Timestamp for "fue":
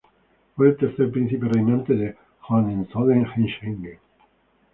0.55-0.69